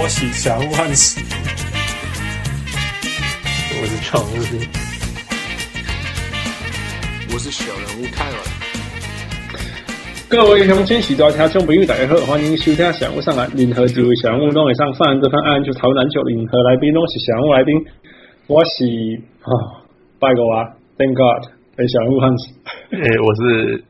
[0.00, 1.20] 我喜小人物汉斯，
[3.80, 4.34] 我是常务，
[7.32, 8.38] 我是小人物泰文。
[10.28, 13.50] 各位乡亲、喜多听众朋友，大家好，欢迎收听小人物上篮。
[13.56, 17.74] 任何几位小人物都会上犯这份案就讨论篮球，任何来宾都是小人物来宾。
[18.46, 18.86] 我是
[19.42, 19.82] 啊，
[20.20, 22.54] 拜个啊，Thank God，哎，小人物汉斯。
[22.94, 23.82] 哎，我是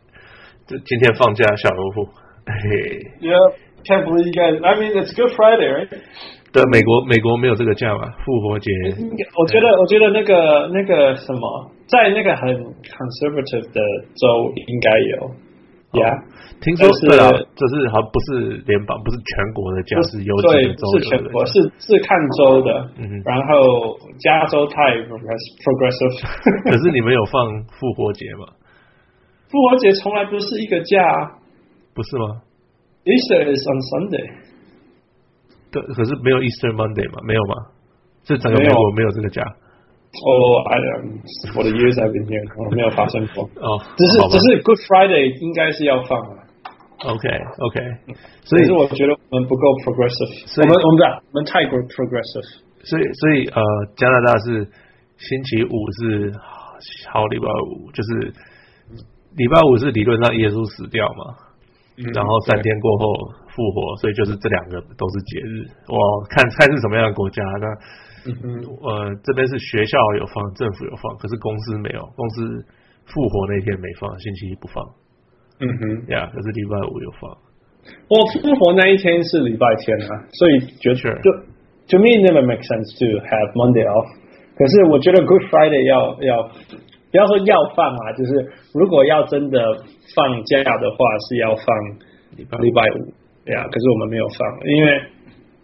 [0.87, 2.09] 今天放假小人物。
[2.47, 3.68] 嘿，Yeah。
[3.85, 4.59] Can't believe you guys.
[4.63, 5.89] I mean, it's Good Friday, right?
[6.53, 8.09] 对，美国美国没有这个假嘛？
[8.25, 8.71] 复活节。
[9.37, 12.49] 我觉得，我觉得那个那个什么，在那个很
[12.83, 13.81] conservative 的
[14.17, 15.31] 州应该有。
[15.89, 16.21] Yeah，
[16.61, 22.93] 听说是啊，就是好像不是联邦，不是全国的假，是有几个州是全国，是是看州的。
[23.01, 26.17] 嗯，然后加州太 progressive。
[26.69, 27.41] 可是你们有放
[27.73, 28.53] 复活节吗？
[29.49, 31.01] 复活节从来不是一个假，
[31.95, 32.41] 不是吗
[33.05, 34.27] ？Easter is on Sunday。
[35.71, 37.21] 对，可是没有 Easter Monday 嘛？
[37.27, 37.55] 没有吗？
[38.25, 39.43] 这整个美国没有这个假。
[39.45, 40.33] 哦
[40.73, 41.21] ，I am
[41.53, 43.45] for the years I've been here，我没有发生过。
[43.61, 46.49] 哦，只是只是 Good Friday 应该是要放的。
[47.05, 47.77] OK OK，
[48.43, 50.99] 所以我觉得我们不够 progressive，我们我们
[51.31, 52.65] 我们太过 progressive。
[52.83, 53.61] 所以所以呃，
[53.97, 54.65] 加拿大是
[55.19, 56.33] 星期五是
[57.13, 58.33] 好礼拜五，就是
[59.37, 61.48] 礼拜五是理论上耶稣死掉嘛。
[62.15, 63.05] 然后三天过后
[63.49, 65.67] 复活，所以就是这两个都是节日。
[65.89, 65.99] 我
[66.31, 67.43] 看看是什么样的国家。
[67.59, 67.67] 那
[68.29, 72.01] 呃，这边是学校有放，政府有放，可是公司没有。
[72.15, 72.65] 公司
[73.07, 74.85] 复活那天没放，星期一不放。
[75.61, 77.31] 嗯哼，呀，可是礼拜五有放。
[78.09, 81.33] 我复活那一天是礼拜天啊，所以觉得就
[81.89, 84.07] to me never make sense to have Monday off。
[84.55, 86.51] 可是我觉得 Good Friday 要要
[87.11, 89.59] 不要说要放啊，就是如果要真的。
[90.17, 90.97] 放假的话
[91.29, 91.67] 是要放
[92.35, 93.13] 礼拜礼拜五，
[93.45, 94.89] 对啊，可是我们没有放，因为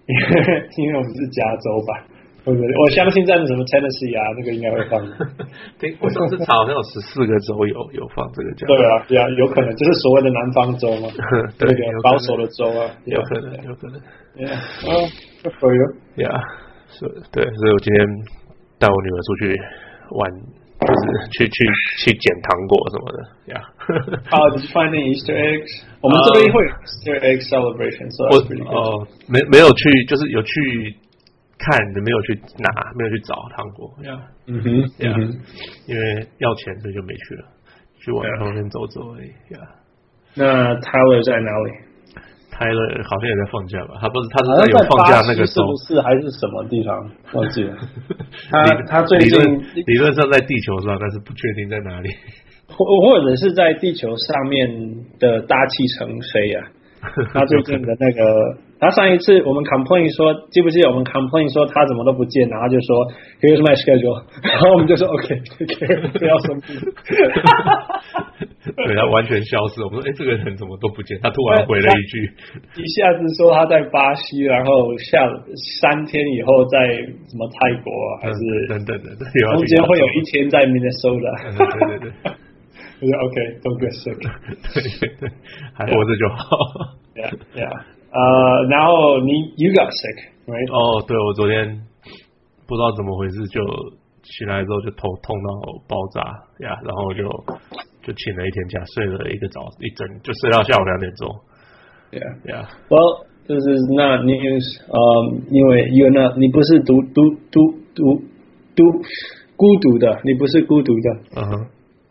[0.04, 2.04] 因为 因为我们是加州吧，
[2.44, 2.69] 对不对？
[2.77, 5.00] 我相信在什么 Tennessee 啊，那个应该会放。
[5.81, 8.66] 对，我上次查好像有十四个州有有放这个假。
[8.69, 11.09] 对啊，对啊，有可能就是所谓的南方州嘛，
[11.56, 13.97] 对那个保守的州啊，有可能，有可能。
[14.37, 15.09] Yeah，哦
[15.41, 15.84] ，Good for you。
[16.21, 16.37] Yeah，
[16.93, 17.99] 是，对，所以我今天
[18.77, 19.43] 带我女儿出去
[20.21, 20.21] 玩。
[20.87, 21.65] 就是去去
[21.99, 23.19] 去捡糖果什么的
[23.55, 23.61] 呀。
[24.31, 25.83] How did you find the Easter eggs？
[26.00, 28.37] 我们这边会 Easter egg celebration，我
[28.71, 30.95] 哦没没有去，就是有去
[31.59, 34.21] 看，没有去拿，没有去找糖果呀。
[34.47, 35.17] 嗯哼，呀，
[35.87, 37.45] 因为要钱，所以就没去了，
[37.99, 39.61] 去往旁边走走而已呀。
[40.34, 41.94] 那 Tyler 在哪里？
[42.56, 43.98] 泰勒好像也在放假吧？
[44.00, 47.10] 他不是，他是在有放假那个时候，是还是什么地方？
[47.32, 47.75] 忘记了。
[48.50, 49.41] 他他最近
[49.87, 52.09] 理论上在地球上，但是不确定在哪里，
[52.70, 54.70] 或或者是在地球上面
[55.19, 56.60] 的大气层飞呀。
[57.34, 58.56] 他最近的那个。
[58.81, 63.06] 他上一次我们 complain 说，记不记得我们 complain 说他怎么都不见，然后就说
[63.41, 65.41] Here's my schedule，然后我们就说 OK，
[66.19, 66.75] 不要生气。
[68.77, 69.83] 对，他完全消失。
[69.85, 71.19] 我们说，哎，这个人怎么都不见？
[71.23, 72.25] 他突然回了一句，
[72.81, 75.21] 一下子说他在巴西，然后下
[75.81, 76.79] 三天以后在
[77.29, 77.93] 什么泰国，
[78.23, 78.39] 还是
[78.69, 79.15] 等等的，
[79.53, 81.89] 中间会有一天在 Minnesota。
[81.89, 82.13] 对对对，
[83.01, 84.17] 我说 OK，don't get sick，
[84.73, 85.31] 对对对，
[85.75, 86.57] 还活着就好。
[87.15, 87.83] Yeah yeah。
[88.15, 90.71] 呃，然后你 you got sick，right？
[90.73, 91.83] 哦，对，我昨天
[92.67, 93.61] 不知道怎么回事，就
[94.23, 95.51] 醒来之后就头痛到
[95.89, 96.21] 爆炸
[96.65, 97.27] 呀，然后就
[98.04, 101.28] 就请了一天假，睡了一个早一整，就睡到下午两点钟。
[102.12, 102.69] Yeah, yeah.
[102.88, 104.62] Well, this is not news.
[104.87, 104.97] 呃，
[105.50, 108.22] 因为 you're not，你不是独独独独
[108.76, 108.84] 独
[109.56, 111.41] 孤独的，你不是孤独的。
[111.41, 111.66] 嗯哼。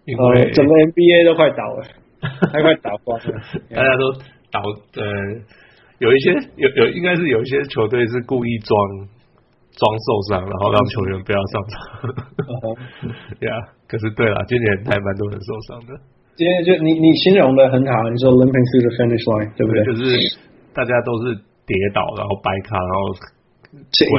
[0.05, 1.87] 因为整个 NBA 都快倒了，
[2.51, 4.11] 还快倒光了， 大家都
[4.51, 4.59] 倒
[4.99, 5.39] 呃。
[5.99, 8.78] 有一些有有应该是有一些球队是故意装
[9.75, 11.73] 装受伤，然后让球员不要上场。
[13.40, 13.55] 对啊，
[13.87, 15.93] 可是对了，今年还蛮多人受伤的。
[16.35, 19.85] 今天就你你形容的很好，你说 limping through the finish line，对不对？
[19.85, 20.37] 就是
[20.73, 21.35] 大家都是
[21.66, 23.14] 跌倒，然后掰卡，然后
[24.09, 24.17] 滚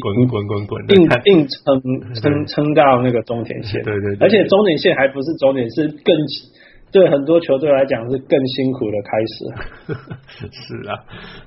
[0.00, 1.82] 滚滚滚滚，硬硬撑
[2.14, 3.82] 撑撑到那个终点线。
[3.82, 6.14] 对对，而且终点线还不是终点，是更。
[6.90, 10.48] 对很多球队来讲是更辛苦的开始。
[10.50, 10.96] 是啊，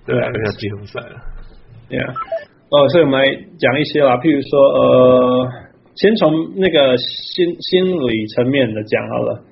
[0.05, 1.15] 对啊，要季后赛了。
[1.89, 1.97] 对
[2.71, 3.27] 啊，哦，所以我们来
[3.59, 5.51] 讲一些啦，譬如说，呃，
[5.95, 9.43] 先从那个心心理层面的讲好了。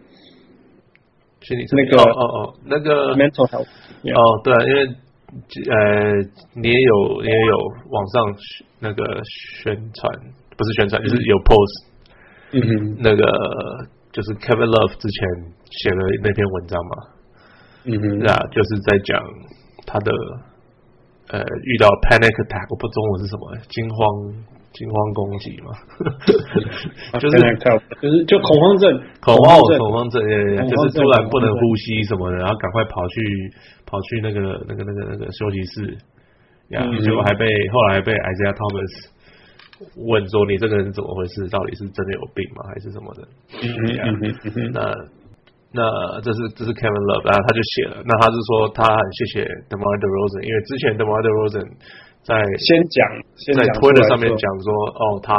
[1.42, 3.68] 心理层面，那个哦哦，那个 mental health。
[4.16, 6.16] 哦，对啊，因为呃，
[6.56, 7.58] 你也有你也有
[7.92, 8.36] 网上
[8.80, 9.04] 那个
[9.64, 10.20] 宣传，
[10.56, 11.86] 不是宣传，就是有 post。
[12.52, 13.24] 嗯哼，那个
[14.12, 15.60] 就是 Kevin Love 之前。
[15.70, 16.96] 写的那篇文章嘛，
[17.84, 19.22] 嗯哼，啊，就是在讲
[19.86, 20.12] 他的
[21.30, 23.98] 呃遇到 panic attack，我不中文是什么，惊慌
[24.74, 25.70] 惊慌攻击嘛，
[27.22, 27.38] 就是
[28.02, 28.90] 就是就恐慌症，
[29.22, 30.22] 恐慌恐慌症，
[30.68, 33.22] 就是突然不能呼吸什么的，然后赶快跑去
[33.86, 35.98] 跑去那个那个那个那个休息室，
[36.70, 39.10] 呀，结果还被后来被 Isaiah Thomas
[40.10, 41.48] 问说你这个人怎么回事？
[41.50, 42.70] 到底是真的有病吗？
[42.74, 43.28] 还是什么的？
[43.62, 45.19] 嗯嗯那。
[45.70, 45.86] 那
[46.26, 48.02] 这是这是 Kevin Love，然后他就写了。
[48.02, 51.62] 那他是说他很谢谢 DeMar DeRozan，因为之前 DeMar DeRozan
[52.26, 52.98] 在先讲
[53.54, 55.38] 在 Twitter 上面讲说，哦，他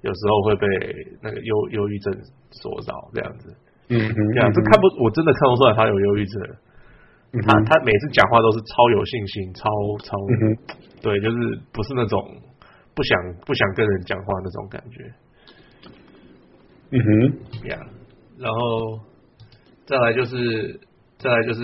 [0.00, 0.64] 有时候会被
[1.20, 2.08] 那个忧忧郁症
[2.56, 3.52] 所扰这样子。
[3.92, 6.40] 嗯嗯，这样这看不，我真的看不出来他有忧郁症。
[7.44, 9.68] 他他每次讲话都是超有信心，超
[10.08, 10.16] 超，
[11.04, 11.36] 对，就是
[11.68, 12.16] 不是那种
[12.96, 13.12] 不想
[13.44, 15.04] 不想跟人讲话那种感觉。
[16.96, 17.76] 嗯哼，呀，
[18.40, 19.04] 然后。
[19.86, 20.80] 再来就是，
[21.18, 21.62] 再来就是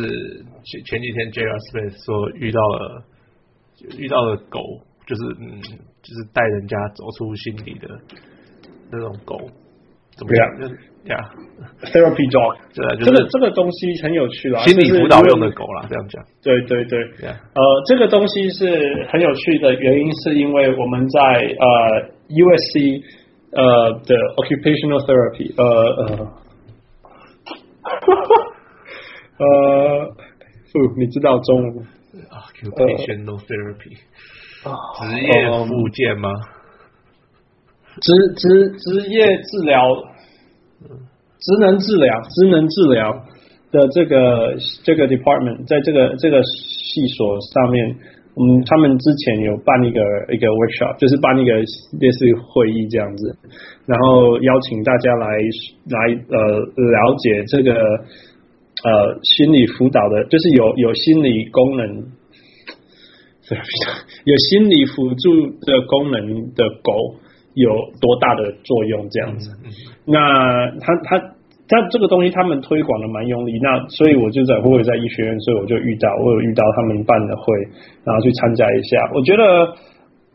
[0.64, 1.58] 前前几天 J.R.
[1.58, 3.02] Smith 说遇到了
[3.98, 4.60] 遇到了狗，
[5.06, 5.60] 就是嗯，
[6.02, 7.88] 就是带人家走出心理的
[8.92, 9.36] 那种狗，
[10.16, 10.48] 怎么样？
[11.02, 11.18] 呀
[11.82, 16.22] ，therapy dog，对啊，这个这个东西很有趣啦，心理辅导用的狗啦，这样讲。
[16.44, 16.96] 对对对，
[17.28, 21.20] 呃，这个东西是很有趣的原因，是因为我们在
[21.58, 23.02] 呃 USC
[23.50, 25.64] 呃的 occupational therapy，呃
[26.06, 26.42] 呃。
[29.38, 30.14] 呃，
[30.72, 31.86] 不，你知道中文
[32.30, 33.96] ？Occupational therapy，
[34.98, 35.28] 职业
[35.66, 36.30] 复健吗？
[38.00, 39.94] 职职职业治疗，
[41.38, 43.24] 职能治疗，职能治疗
[43.70, 47.98] 的这个这个 department，在这个这个系所上面，
[48.34, 50.00] 嗯，他们之前有办一个
[50.32, 51.52] 一个 workshop，就是办一个
[52.00, 53.36] 类似于会议这样子，
[53.86, 55.26] 然后邀请大家来
[55.90, 55.98] 来
[56.28, 57.74] 呃了解这个。
[58.84, 58.90] 呃，
[59.22, 61.86] 心理辅导的，就是有有心理功能，
[64.24, 67.14] 有心理辅助的功能的狗
[67.54, 67.70] 有
[68.00, 69.08] 多大的作用？
[69.08, 69.50] 这样子，
[70.04, 71.31] 那他他
[71.72, 77.44] 他这个东西他们推广的蛮用力，那所以我就在我也在医学院，所以我就遇到我有遇到他们办的会，
[78.04, 79.10] 然后去参加一下。
[79.14, 79.74] 我觉得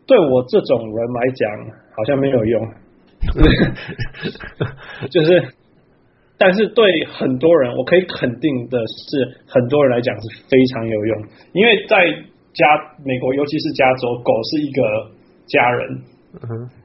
[0.08, 1.50] 对我这种人来讲，
[1.96, 2.68] 好像没有用，
[5.12, 5.54] 就是。
[6.40, 11.24] 但是对很多人，我可以肯定的是，很多人来讲是非常有用，
[11.54, 11.98] 因为在
[12.54, 12.64] 加
[13.04, 14.84] 美国，尤其是加州，狗是一个
[15.48, 16.00] 家人。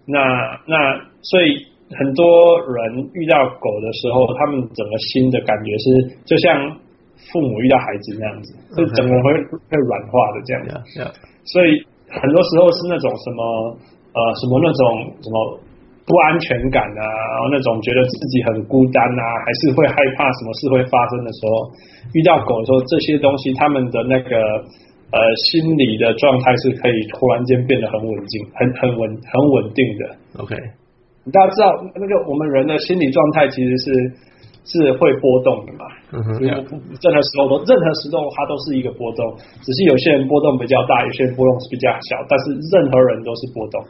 [0.07, 1.67] 那那所以
[1.99, 6.77] 很多人遇到狗的时候，他们整个心的感觉是，就像
[7.33, 10.73] 父母遇到孩子那样子，就整个人会会软化的这样子。
[11.45, 13.41] 所以很多时候是那种什么
[14.15, 15.61] 呃什么那种什么。
[16.05, 21.71] 不安全感啊，然后那种觉得自己很孤单啊，还是会害怕什么事会发生的时候，
[22.13, 30.43] 遇到狗的时候，这些东西他们的那个呃心理的状态是可以突然间变得很稳定，很很稳很稳定的。
[30.43, 30.57] OK，
[31.31, 33.93] 大家知道那个我们人的心理状态其实是
[34.65, 43.83] 是会波动的嘛，嗯哼，任何时候都任何时候它都是一个波动，只是有些人波动比较大，有些人波动是比较小，但是任何人都是波动。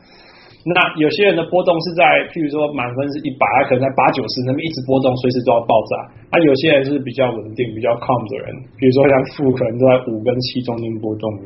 [0.64, 6.06] 那有些人的波动是在，譬如说满分是一百，他可能在八九十，那么一直波动，随时都要爆炸。
[6.30, 11.26] 那有些人是比较稳定、比较 calm 的人，比如说像富可能都在五跟七中间波动。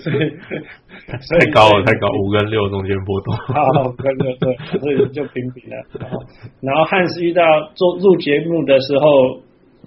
[0.00, 0.12] 所
[1.36, 3.36] 以太高了，太高，五跟六中间波动。
[3.52, 5.76] 好，五跟六对，所以就平平了。
[6.60, 7.42] 然后汉斯遇到
[7.74, 9.44] 做录节目的时候。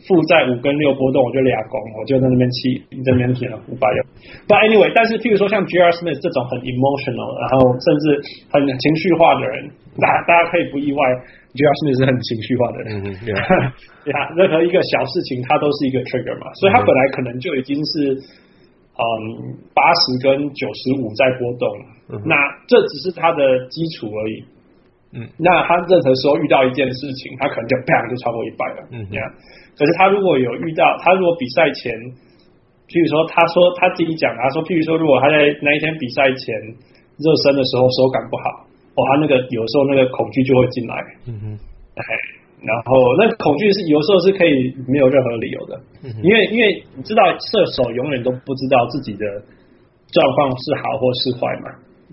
[0.08, 4.00] 负债五跟六波动，我就俩拱，我就在那边气，你在那边填了五百六。
[4.50, 5.91] But anyway，但是譬如说像 G.R.
[5.98, 8.03] Smith 这种很 emotional，然后甚至
[8.50, 9.70] 很情绪化的人，
[10.01, 11.01] 大家大家可以不意外
[11.53, 11.74] ，G.R.
[11.86, 12.88] Smith 是很情绪化的人。
[12.98, 13.13] 嗯，
[14.03, 18.17] 对啊，任何一个小事情，他都是一个 trigger 嘛，所以他本来可能就已经是
[18.98, 19.05] 嗯
[19.74, 21.70] 八十跟九十五在波动，
[22.10, 22.34] 嗯、那
[22.65, 24.43] 这只是他的基础而已。
[25.13, 28.80] 嗯，那他任何时候遇到一件事情，他可能就砰就超过一百了。
[28.96, 29.24] 嗯，这样。
[29.75, 31.91] 可是他如果有遇到，他如果比赛前，
[32.88, 36.56] 譬如说他说他自己讲，他说譬如说如果他在那一天比赛前
[37.20, 38.63] 热身的时候手感不好，
[38.96, 40.96] 哦，他那个有时候那个恐惧就会进来。
[41.27, 41.46] 嗯哼，
[42.00, 42.03] 哎，
[42.63, 45.75] 然后那恐惧是有时候是可以没有任何理由的，
[46.08, 49.25] 嗯、因为因为你知道射手永远都不知道自己的
[50.12, 51.68] 状况是好或是坏嘛。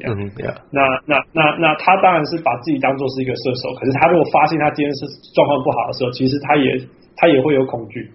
[0.07, 0.55] 嗯，对啊。
[0.71, 6.79] 那那那那他当然是把自己当做是一个射手，可是他如果发现他今天是状况不好的时候，其实他也
[7.17, 8.07] 他也会有恐惧。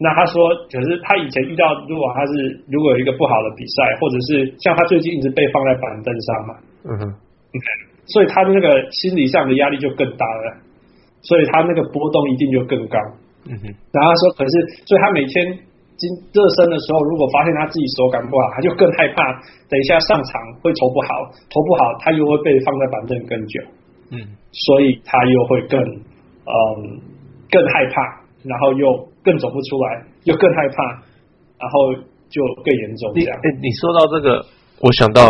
[0.00, 2.32] 那他说，可是他以前遇到，如果他是
[2.72, 6.54] 如果有一个不好的比赛，或者是像他最近一直被放在板凳上嘛，
[6.88, 7.02] 嗯哼
[7.52, 7.76] ，okay,
[8.06, 10.56] 所以他的那个心理上的压力就更大了，
[11.22, 12.98] 所以他那个波动一定就更高。
[13.46, 14.54] 嗯哼，然后他说，可是
[14.86, 15.58] 所以他每天。
[16.02, 19.22] 今热身的时候，如果发现他自己手感不好，他就更害怕，
[19.70, 23.54] 等一下上场会投不好，投不好他又会被放在板凳更久，
[24.10, 24.18] 嗯，
[24.50, 26.50] 所以他又会更嗯
[27.46, 28.02] 更害怕，
[28.42, 28.90] 然后又
[29.22, 30.82] 更走不出来，又更害怕，
[31.62, 31.94] 然后
[32.26, 33.38] 就更严重这样。
[33.38, 34.42] 哎，你说到这个，
[34.82, 35.22] 我想到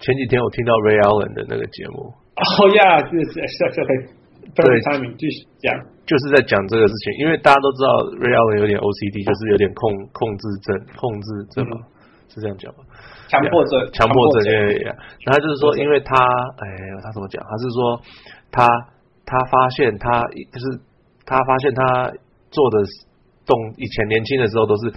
[0.00, 2.08] 前几天我听到 Ray Allen 的那个节目，
[2.40, 3.44] 哦呀，对对
[3.84, 4.16] 对。
[4.56, 5.68] 对，他们继续讲，
[6.08, 9.84] 就是在讲这个事情，因为大家都知道 Ray Allen 有点 OCD，就是有点控
[10.16, 11.84] 控制症，控制症嘛，嗯、
[12.32, 12.80] 是这样讲吗？
[13.28, 14.80] 强迫症，强迫症，对。
[14.80, 16.64] 然后就是说，因为他，哎，
[17.04, 17.44] 他怎么讲？
[17.44, 18.00] 他是说，
[18.48, 18.64] 他
[19.28, 20.64] 他发现他就是
[21.28, 22.08] 他发现他
[22.48, 22.80] 做的
[23.44, 24.94] 动，以前年轻的时候都是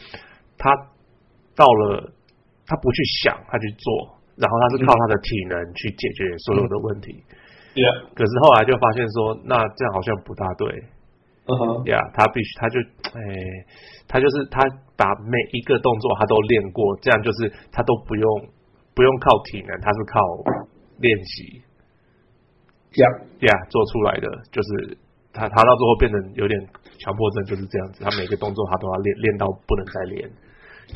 [0.55, 0.71] 他
[1.51, 2.07] 到了，
[2.63, 7.11] 他不去想，他去做，然后他是靠他的体能去解决所有的问题。
[7.11, 7.35] 嗯
[7.75, 8.09] Yeah.
[8.15, 10.67] 可是后来就发现说，那这样好像不大对。
[11.49, 12.77] 嗯哼，呀，他必须，他就，
[13.09, 13.21] 哎，
[14.07, 14.61] 他就是他
[14.95, 18.25] 把每一个动作他都练过，这样就是他都不用
[18.93, 20.21] 不用靠体能，他是靠
[21.01, 21.61] 练习。
[23.01, 23.05] 呀
[23.49, 24.97] 呀，做出来的就是
[25.33, 26.59] 他，他到最后变成有点
[26.99, 28.03] 强迫症，就是这样子。
[28.03, 30.29] 他每个动作他都要练，练到不能再练。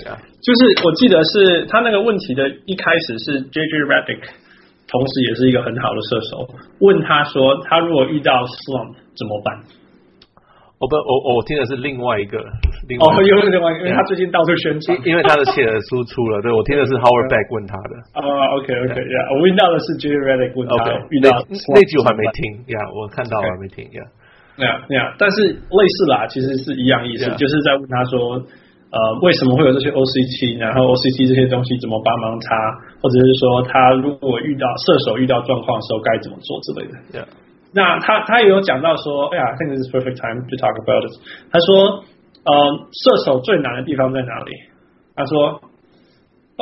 [0.05, 4.21] 呀，就是我记得是他那个问题的一开始是 JJ Redick。
[4.93, 6.45] 同时也是一个很好的射手。
[6.85, 9.57] 问他说，他如果遇到 slump 怎么办？
[10.77, 12.38] 我不，我我听的是另外一个，
[12.91, 16.41] 另外一个哦，又是另外一个，因为他最近到处宣传，因为他的写的输出了。
[16.43, 17.93] 对，我听的是 Howard Beck 问他的。
[18.13, 18.21] 啊、
[18.53, 20.13] OK，呀、yeah.，我问到的是 J.J.
[20.13, 21.07] Redick 问他，okay.
[21.09, 24.03] 遇到那，那集我还没听呀，yeah, 我看到我还没听呀。
[24.59, 28.43] 那样那样，但是类似啦，其实是一样意思.就是在问他说。
[28.93, 30.62] 呃，为什么会有这些 OCT？
[30.62, 32.53] 然后 OCT 这些东西怎么帮忙他？
[33.01, 37.25] 或者是说他如果遇到射手遇到状况的时候该怎么做之类的？Yeah.
[37.73, 41.13] 那他他也有讲到说，哎呀，I think this is perfect time to talk about it。
[41.50, 42.05] 他说，
[42.45, 42.53] 呃，
[42.93, 44.51] 射手最难的地方在哪里？
[45.15, 45.57] 他说，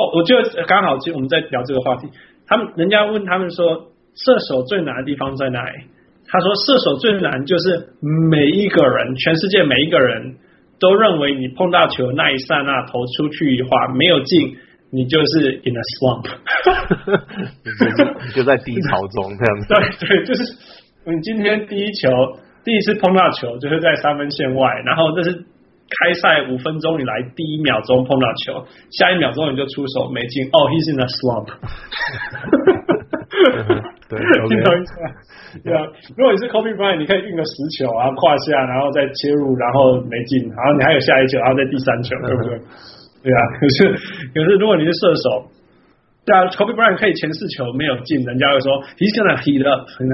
[0.16, 2.08] 我觉得刚好，其实我们在聊这个话题。
[2.48, 5.84] 他们人家问他们说，射手最难的地方在哪里？
[6.26, 7.92] 他说，射手最难就是
[8.32, 10.36] 每一个人，全世界每一个人。
[10.82, 14.56] 都认为你碰到球那一刹那投出去的话没有进，
[14.90, 16.26] 你就是 in a slump，
[18.34, 19.68] 就在低潮中这样子。
[20.04, 20.42] 对对，就是
[21.06, 22.10] 你今天第一球
[22.64, 31.48] 第一次碰到球就是在三分线外，然后这是开赛五分钟以来第一秒钟碰到球，下一秒钟你就出手没进，哦，he's in a slump。
[34.08, 34.18] 对，
[34.48, 34.92] 经常一下，
[35.64, 35.80] 对啊。
[36.16, 42.58] 如果你是 Kobe Bryant，你可以运个十球啊，胯下，然后再切入，然后没进，然后你还有下一球，然后再第三球，对不对？
[43.24, 43.40] 对啊。
[43.60, 43.88] 可是，
[44.34, 45.48] 可是如果你是射手，
[46.24, 50.06] 对啊，Kobe Bryant 可以前四球没有进，人家会说 He's gonna heat up， 对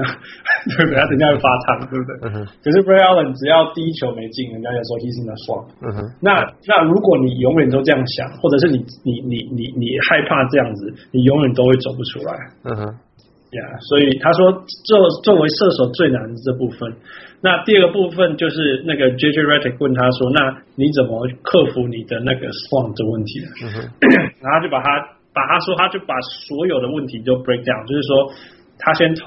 [0.85, 0.97] 不对？
[0.97, 2.11] 他人家会发烫，对不对？
[2.23, 5.67] 嗯、可是 Ray Allen 只要第一球没进，人家就说 He's in a slump。
[5.85, 5.97] 嗯哼。
[6.23, 12.33] 那那如果你永远都这样想，或者是你你你你你害怕这样子，你永远都会走不出来。
[12.65, 12.95] 嗯哼。
[13.49, 14.53] 呀、yeah，所以他说，
[14.85, 14.93] 作
[15.25, 16.85] 作为射手最难的这部分，
[17.41, 23.49] 那第二个部分就是那个 JJ Redick 问他说，那你怎么克服你的那个 slump 的问题呢？
[23.65, 23.89] 嗯、
[24.37, 25.01] 然后就把他
[25.33, 26.13] 把他说，他就把
[26.45, 28.29] 所有的问题都 break down，就是说
[28.77, 29.25] 他先投，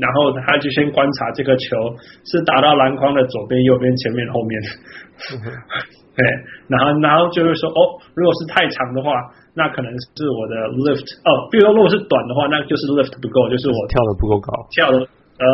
[0.00, 1.76] 然后他就先观察这个球
[2.24, 4.56] 是打到篮筐的左边、右边、前面、后面。
[6.16, 6.26] 对，
[6.68, 9.12] 然后然后就是说，哦，如果是太长的话。
[9.52, 15.44] 那可能是我的 lift 哦，比如说如果是短的话，那就是 lift 不够，就是我跳的不够高，跳的呃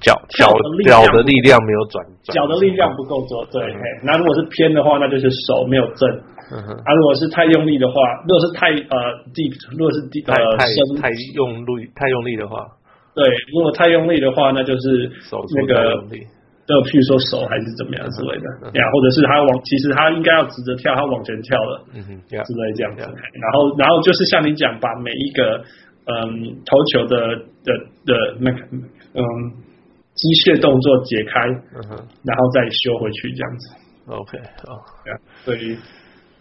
[0.00, 2.00] 脚脚的脚的力量没有转，
[2.32, 3.78] 脚的力量不够多，对、嗯。
[4.02, 6.08] 那如果是偏的话，那就是手没有正。
[6.48, 6.56] 嗯。
[6.80, 8.96] 啊，如果是太用力的话，如果是太呃
[9.36, 12.66] deep，如果是 deep 呃深太用力太用力的话，
[13.14, 13.22] 对，
[13.52, 15.12] 如果太用力的话，那就是
[15.60, 16.02] 那个。
[16.66, 23.06] 就譬如说手还是怎么样之类的呀，或者是他往，其实他应该要直着跳，他往前跳了，嗯哼，之类这样子。
[23.06, 25.62] 然后，然后就是像你讲，把每一个
[26.10, 27.70] 嗯投球的的
[28.02, 28.58] 的那个
[29.14, 29.22] 嗯
[30.18, 31.46] 机械动作解开，
[31.78, 31.90] 嗯哼，
[32.26, 33.64] 然后再修回去这样子。
[34.10, 34.74] OK，好，
[35.44, 35.78] 所以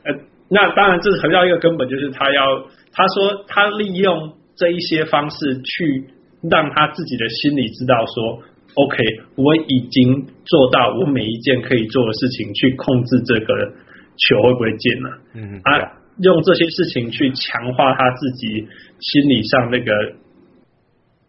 [0.10, 0.14] 呃，
[0.50, 6.10] 那当然这是回到一个根本，就是他要他说他利用这一些方式去
[6.50, 8.42] 让他自己的心里知道说。
[8.76, 9.04] OK，
[9.36, 13.72] 我已经做到我每一件可以做的事情，去控制这个
[14.18, 15.18] 球会不会进了。
[15.34, 18.68] 嗯，啊，用这些事情去强化他自己
[19.00, 19.92] 心理上那个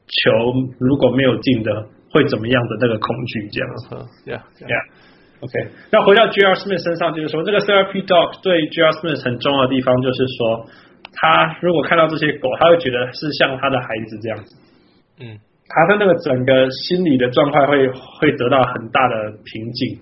[0.07, 0.31] 球
[0.81, 3.95] 如果没有进的会怎么样的那个恐惧，这样子。
[4.27, 4.67] Yeah, yeah.
[4.67, 4.85] yeah.
[5.39, 6.55] OK，那回到 J.R.
[6.55, 8.91] Smith 身上，就是说这个 Therapy Dog 对 J.R.
[8.91, 10.67] Smith 很重要的地方，就是说
[11.13, 14.57] 他如果看到这些狗，他会觉得是像他的孩子这样子。
[15.21, 15.39] 嗯。
[15.69, 17.89] 他的那个整个心理的状态会
[18.21, 19.99] 会得到很大的平静，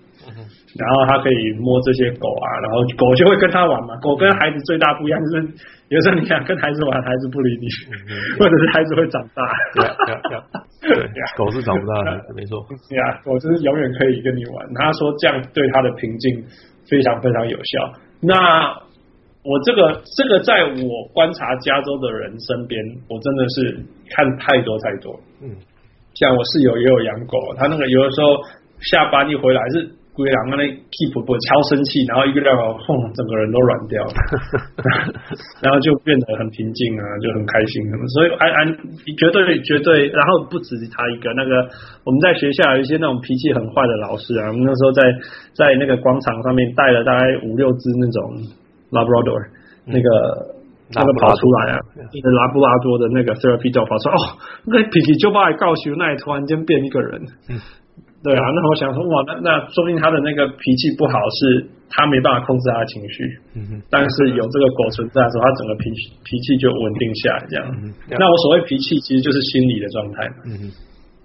[0.77, 3.97] 然后他可以摸这些狗啊，然后狗就会跟他玩嘛。
[4.01, 5.49] 狗跟孩子最大不一样就是，
[5.89, 7.67] 有时候你想跟孩子玩，孩子不理你，
[8.39, 9.43] 或者是孩子会长大。
[9.75, 9.89] 对
[10.85, 12.61] 对对，狗是长不大的，没错。
[12.91, 14.69] 对啊，狗就是永远可以跟你玩。
[14.75, 16.45] 他说这样对他的平静
[16.89, 17.93] 非常非常有效。
[18.21, 18.84] 那
[19.45, 22.81] 我这个这个在我观察加州的人身边，
[23.13, 23.77] 我真的是
[24.09, 25.13] 看太多太多。
[25.45, 25.53] 嗯，
[26.15, 28.41] 像我室友也有养狗，他那个有的时候
[28.81, 29.85] 下班一回来是
[30.17, 34.17] 龟狼那 keep 不超生气，然后一个两个轰，整个人都软掉了，
[35.61, 37.85] 然后就变得很平静啊，就很开心。
[38.17, 38.73] 所以安安
[39.21, 41.69] 绝对绝对，然后不止他一个，那个
[42.01, 45.05] 我们在学校有一些那种脾气很坏的老师啊，我们那时候在
[45.53, 48.64] 在那个广场上面带了大概五六只那种。
[48.95, 49.51] Labrador，
[49.85, 50.09] 那个、
[50.89, 51.83] 嗯、那个跑出来啊，
[52.15, 54.23] 是拉布拉多的那个 therapy dog 跑出来，哦，
[54.71, 57.21] 那脾气就把你告诉，那里突然间变一个人，
[57.51, 57.59] 嗯，
[58.23, 63.27] 对啊，那我想说，哇，那那说不定他的那个脾气不好，是他没办法控制他的情绪，
[63.59, 65.91] 嗯哼，但是有这个狗存在的时候，他整个脾
[66.23, 70.63] 脾气就稳定下来，这样，嗯、那我所谓脾气，其实就是心理的状态嘛，嗯哼，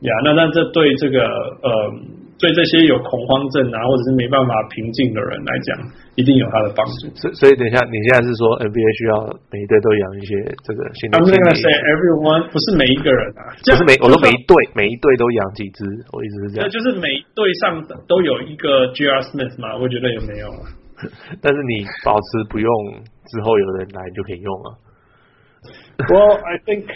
[0.09, 1.69] 呀，那那这对这个呃。
[2.39, 5.75] 对这些有恐慌症啊，或者是没办法平静的人来讲，
[6.15, 7.11] 一定有他的帮助。
[7.19, 9.13] 所以，所以等一下，你现在是说 NBA 需要
[9.51, 10.31] 每一队都养一些
[10.63, 15.83] 这个心理？I'm gonna say everyone，不是每一个人啊，不是每，我说每一队，每一队都养几只，
[16.15, 16.71] 我一直是这样。
[16.71, 19.19] 就是每一队上都有一个 G.R.
[19.29, 20.71] Smith 嘛，我觉得有没有啊？
[21.43, 22.71] 但是你保持不用，
[23.27, 24.67] 之后有人来你就可以用啊。
[26.07, 26.87] Well, I think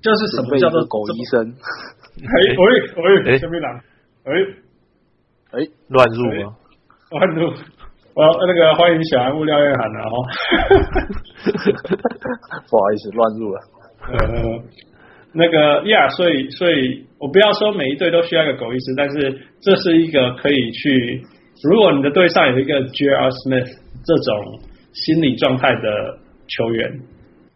[0.00, 1.52] 就是什么叫做狗医生？
[2.24, 3.80] 哎喂喂，小米狼。
[4.24, 4.32] 哎
[5.52, 6.56] 哎，乱入吗？
[7.10, 7.52] 乱入，
[8.14, 10.16] 我那个欢迎小人物廖彦涵了哈。
[12.70, 13.60] 不好意思，乱入了。
[14.08, 14.62] 呃，
[15.34, 21.22] 那个呀，所以所以我不要说每一队都需要一个狗医师，但是这是一个可以去，
[21.62, 23.28] 如果你的队上有一个 J.R.
[23.28, 24.58] Smith 这种
[24.94, 26.90] 心理状态的球员，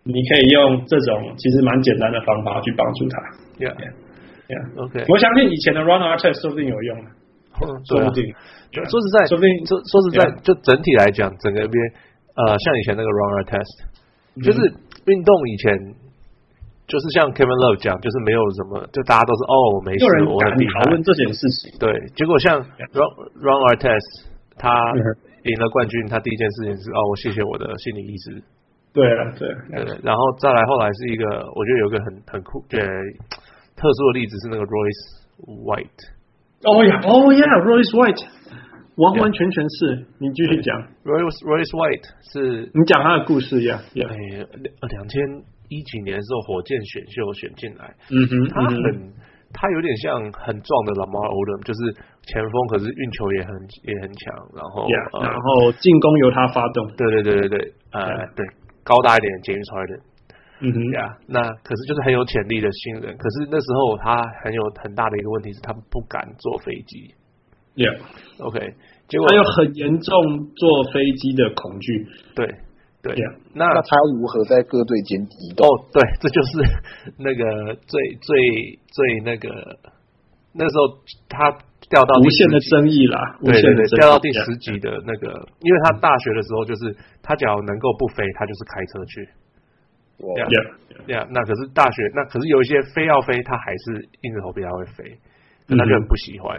[0.05, 3.19] 你可以用这种其实蛮简单的方法去帮助他。
[3.59, 3.75] Yeah.
[4.49, 6.97] Yeah，OK，我相信以前的 Run a r t e s t 说不定有用，
[7.85, 8.25] 说不定。
[8.73, 11.93] 说实在，说不定说说实在，就整体来讲，整个 NBA，
[12.37, 14.61] 呃，像以前那个 Run a r t e s t 就是
[15.05, 15.69] 运动以前，
[16.87, 20.81] 就是像 Kevin Love 讲，就是没有什么，就大家都是哦，我没事，我很厉害。
[20.85, 22.61] 讨论这件事情，对，结果像
[22.97, 24.73] Ron Ron Artest，他
[25.45, 28.41] 赢了冠军，他第一件事情是哦，我谢谢我的心理医师。
[28.95, 29.49] 对了，对，
[29.85, 32.81] 对，然后再来，后来是一个，我觉得有一个很很酷，对。
[33.79, 36.03] 特殊的例子是那个 Royce White。
[36.67, 38.27] 哦呀，哦呀，Royce White，
[38.99, 40.05] 完完全全是。
[40.19, 40.75] 你继续讲。
[41.07, 43.79] Royce Royce White 是你讲他的故事呀。
[43.95, 44.03] 哎，
[44.91, 45.23] 两千
[45.71, 47.95] 一几年的时候，火箭选秀选进来。
[48.11, 49.15] 嗯哼，他很，
[49.55, 51.95] 他有点像很壮的 Lamar Odom，就是
[52.27, 53.55] 前锋，可是运球也很
[53.87, 54.35] 也很强。
[54.59, 56.91] 然后，yeah, 呃、然后进攻由他发动。
[56.99, 58.43] 对对对对对，呃.对，
[58.83, 60.03] 高大一点，James Harden。
[60.61, 67.15] 嗯哼呀，那可是就是很有潜力的新人，可是那时候他很有很大的一个问题是他不敢坐飞机。
[67.77, 68.75] Yeah，OK，、okay,
[69.07, 72.07] 结果他有很严重坐飞机的恐惧。
[72.35, 72.43] 对
[73.03, 75.63] 对，yeah, 那那他如何在各队间移动？
[75.63, 76.59] 哦，对， 这就是
[77.23, 78.35] 那个最最
[78.91, 79.47] 最那个
[80.53, 80.99] 那时候
[81.31, 81.55] 他
[81.89, 85.47] 掉到无限的争议啦，对对对，掉到第十集的那个，yeah.
[85.63, 86.91] 因为他大学的时候就是
[87.23, 89.23] 他只要能够不飞，他就是开车去。
[90.37, 90.47] 呀
[91.07, 95.17] 呀，那可是大学，那可是有一些非要飞，他还是硬着头皮他会飞，
[95.69, 96.59] 那就很不喜欢。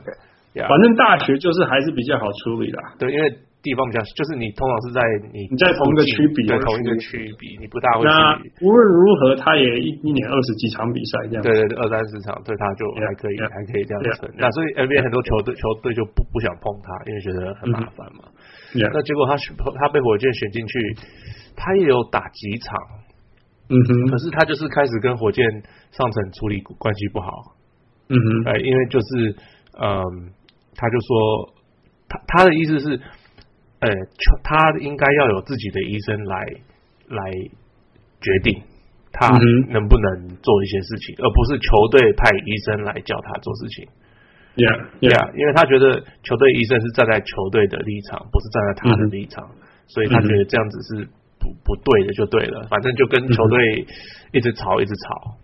[0.56, 2.80] Yeah, 反正大学就是还是比较好处理的。
[2.98, 3.30] 对，因为
[3.62, 8.10] 地方比较，就是你通常是在你你在同一个区比，对同一个区比，你不大会去。
[8.10, 8.34] 那
[8.66, 11.44] 无论如何，他也一一年二十几场比赛这样。
[11.44, 14.34] 对对对，二三十场，对他就还可以，yeah, 还可以这样子。
[14.40, 18.26] 那所以 NBA 很多球队球队就不不想碰他，因为觉得很麻烦嘛。
[18.74, 19.38] Yeah, 那结果他
[19.78, 20.74] 他被火箭选进去，
[21.56, 22.74] 他也有打几场。
[23.70, 25.46] 嗯哼，可是他就是开始跟火箭
[25.92, 27.30] 上层处理关系不好。
[28.10, 29.36] 嗯哼，哎，因为就是，
[29.78, 30.34] 嗯，
[30.76, 31.54] 他就说，
[32.10, 33.00] 他他的意思是，
[33.80, 33.90] 呃，
[34.44, 36.46] 他应该要有自己的医生来
[37.10, 37.32] 来
[38.20, 38.60] 决定
[39.12, 39.30] 他
[39.70, 43.88] 能不能做一些事情，嗯、而不是球队派医生来叫他做事情。
[44.56, 51.08] Yeah, yeah, yeah，因为他觉得球队医生是站在球队的立场，不是站在他的立场，嗯、所以他觉得这样子是。
[51.40, 53.86] 不不对的就对了，反正就跟球队
[54.34, 55.36] 一直吵一直吵。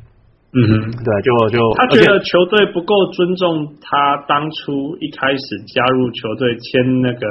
[0.57, 7.27] 嗯哼，对，就就他觉得球队不够尊重他当初一开始加入球队签那个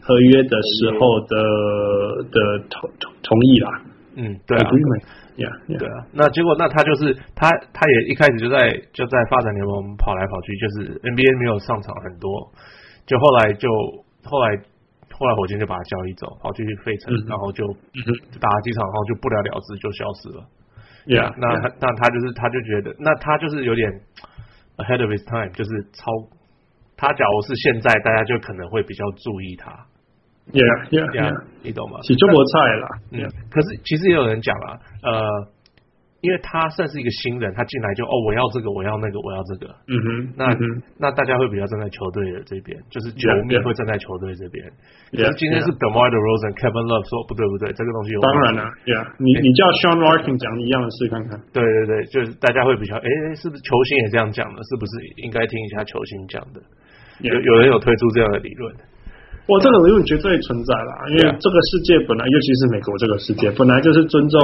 [0.00, 1.36] 合约的时候的
[2.30, 3.82] 的同同同意啦。
[4.16, 4.70] 嗯，对啊
[5.36, 5.78] ，yeah, yeah.
[5.78, 6.06] 对啊。
[6.14, 12.50] 那结果那他就是他他也一开始就在就在发展联盟跑来跑去，就是 NBA 没有上场很多。
[13.04, 13.68] 就后来就
[14.24, 14.56] 后来
[15.16, 17.64] 后来火箭就把他交易走，跑去费城，然后就
[18.38, 20.44] 打了几场，然后就不了了之，就消失了。
[21.06, 21.48] Yeah，那
[21.80, 23.90] 那他就是他就觉得，那他就是有点
[24.76, 26.12] ahead of his time，就是超
[26.96, 29.72] 他假如是现在，大家就可能会比较注意他。
[30.52, 31.98] Yeah yeah yeah，你懂吗？
[32.02, 32.88] 是中国菜啦。
[33.12, 35.55] 嗯，可是其实也有人讲啊，呃。
[36.26, 39.70] 因为他算是一个新人，他进来就哦，我要这个，我要那个，我要这个。
[39.86, 40.50] 嗯哼，那
[40.98, 44.58] 那大家会比较站在球队的这边，就是球迷会站在球队这边。
[45.14, 48.18] 可是今天是 DeMar DeRozan、Kevin Love 说不对不对，这个东西有。
[48.18, 51.38] 当然了，Yeah，你你叫 Sean Larkin 讲一样的事看看。
[51.54, 53.06] 对对对，就是大家会比较，哎，
[53.38, 54.58] 是不是球星也这样讲的？
[54.66, 56.58] 是不是应该听一下球星讲的？
[57.22, 58.74] 有有人有推出这样的理论？
[59.46, 64.42] 哇，这个理论绝对存在啦，因为这个世界本来，尤其是美国这个世界，本来就是尊重。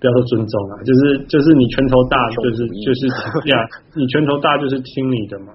[0.00, 3.06] 不要说尊重啊，就是就是你拳头大，就是就是
[3.52, 5.52] 呀，你拳头大就是听你的嘛。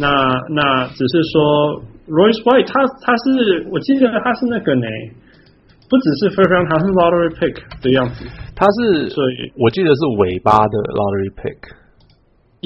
[0.00, 1.76] 那那只是说
[2.08, 4.88] ，Royce White 他他是我记得他是那个呢，
[5.84, 8.24] 不只是 first round，他是 lottery pick 的样子。
[8.56, 11.60] 他是所以我记得是尾巴的 lottery pick。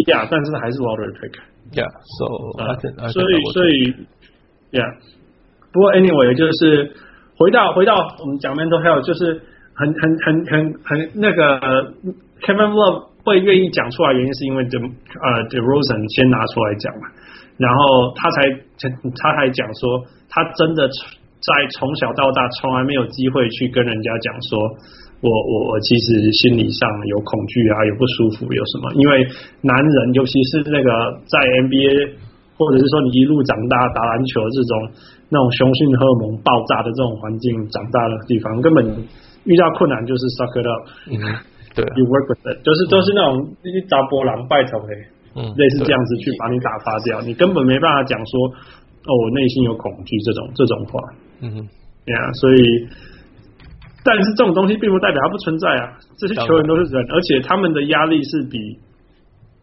[0.07, 1.35] Yeah，，但是还是 lottery pick。
[1.75, 3.93] Yeah, so、uh, 所以所以
[4.71, 4.87] ，yeah,
[5.73, 6.93] 不过 anyway 就是
[7.37, 9.43] 回到回到我们讲 mental health 就是。
[9.83, 10.53] 很很很很
[10.87, 11.42] 很那个
[12.47, 17.11] Kevin Love 会愿意讲出来，原因是因为 De 呃 DeRozan 先拿出来讲嘛，
[17.59, 18.47] 然后他才
[19.18, 24.59] 他才讲说，他真的在从小到大从来没有机会去跟人家讲说，
[25.23, 28.90] 我我我其实心理上有恐惧啊，有不舒服，有什么？
[28.95, 29.27] 因为
[29.62, 30.90] 男人尤其是那个
[31.27, 32.11] 在 NBA
[32.59, 34.73] 或者是说你一路长大打篮球这种
[35.31, 39.07] 那种雄性荷尔蒙爆炸的这种环境长大的地方，根本。
[39.44, 41.18] 遇到困难就是 suck it up，嗯，
[41.74, 44.94] 对，you work with it，就是都是那种一打波浪拜头黑，
[45.35, 48.33] 嗯，类似这样子去把你打发掉，你根本没办法讲说，
[49.02, 51.00] 哦，我内心有恐惧这种这种话，
[51.42, 51.55] 嗯哼，
[52.07, 52.59] 对啊，所以，
[54.07, 58.59] 但是这种东西并不代表它不存在啊，这些球员都是人，而且他们的压力是比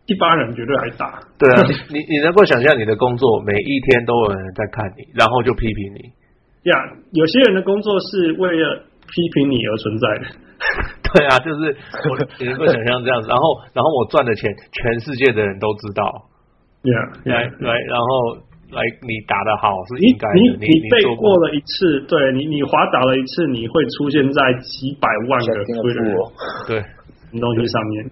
[0.08, 1.24] 一般人绝对还大。
[1.40, 6.76] 对啊，你你能够想象你的工作每一天都有人在看你，然后就批评你，呀，
[7.14, 8.84] 有些人的工作是为了。
[9.12, 10.26] 批评你而存在的，
[11.10, 11.76] 对啊，就是
[12.10, 13.44] 我你能够想象这样子，然后
[13.74, 16.06] 然后我赚的钱，全世界的人都知道，
[16.84, 18.06] 对啊，来来，然后
[18.72, 26.16] 来你打的好是应该的，你你你背过了一次，对你你滑倒了一次，你会出现在几百万个推人
[26.68, 26.84] 对
[27.40, 28.06] 东西上面，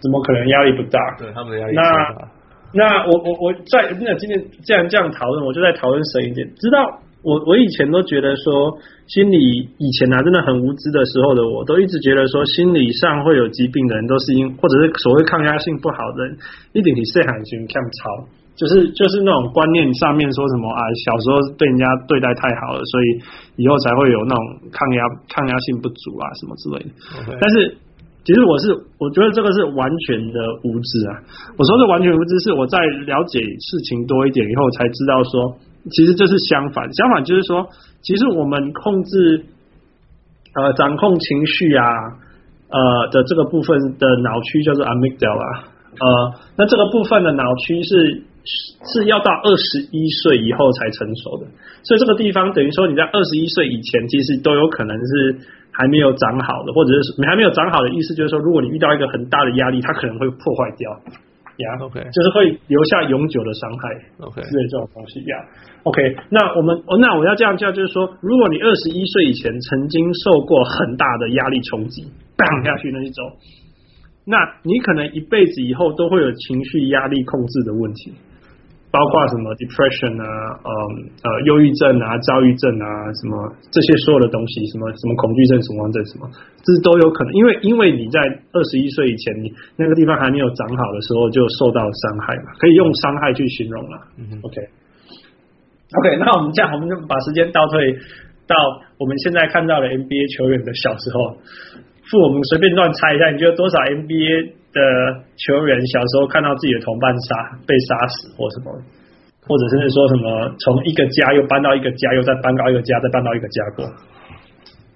[0.00, 0.98] 怎么可能压力不大？
[1.18, 2.30] 对他们的压力不大。
[2.72, 7.00] 那那我我我在那今天既然这样讨论，我就在讨论深一点，知道。
[7.22, 8.78] 我我以前都觉得说，
[9.08, 9.36] 心理
[9.76, 16.38] 以前啊，真的很无知的时候的我，都一直觉得说，心理上会有疾病的人，都是因或者是所谓抗压性不好的人，
[16.74, 18.22] 一定是细汉时看超，
[18.54, 27.34] 就是就是那种观念上面说什么啊，小时候被人家对待太好了，所以以后才会有那种抗压抗压性不足啊什么之类的。
[27.40, 27.76] 但是
[28.22, 28.70] 其实我是
[29.02, 31.18] 我觉得这个是完全的无知啊。
[31.58, 32.78] 我说的完全无知，是我在
[33.10, 35.58] 了解事情多一点以后才知道说。
[35.90, 37.68] 其实这是相反，相反就是说，
[38.02, 39.44] 其实我们控制
[40.54, 41.84] 呃掌控情绪啊
[42.68, 45.64] 呃的这个部分的脑区叫做 amygdala
[45.98, 48.22] 呃，那这个部分的脑区是
[48.94, 51.46] 是要到二十一岁以后才成熟的，
[51.82, 55.36] 所以这个地方等于说你在二十一岁以前，其实都有可能是
[55.72, 60.90] 还没有长好的，或者是你还没有长好的意思就是说，如果你遇到一个很大的压力，它可能会破坏掉。
[61.58, 63.82] 呀，OK，就是会留下永久的伤害
[64.26, 65.34] ，OK，之类这种东西呀
[65.82, 72.02] ，OK，那我们，那我要这样叫，就是说，如果你二十一岁以前曾经受过很大的压力冲击，
[72.36, 73.24] 荡下去那一种，
[74.24, 78.14] 那你可能一辈子以后都会有情绪压力控制的问题。
[78.90, 80.24] 包括什么 depression 啊，
[80.64, 80.72] 嗯
[81.20, 82.88] 呃，忧郁症啊，躁郁症啊，
[83.20, 83.36] 什么
[83.68, 86.24] 这些所有的东西，什么什么恐惧症、恐慌症什么，
[86.64, 87.32] 这都有可能。
[87.36, 88.16] 因为因为你在
[88.52, 93.96] 二十一岁以前，你那个地方还没有长好的时候就受到伤害嘛，可以用伤害去形容了。
[94.16, 94.56] 嗯，OK
[96.00, 97.92] OK，那我们这样，我们就把时间倒退
[98.48, 98.56] 到
[98.96, 101.36] 我们现在看到的 NBA 球员的小时候，
[102.08, 104.56] 父我们随便乱猜一下，你觉得多少 NBA？
[104.72, 104.80] 的
[105.36, 108.72] 球员小时候看到自己的同伴杀被杀死或什么，
[109.48, 113.84] 或者甚至说什么从一个家又搬到一个家，又再搬到一个家，再搬到一个家过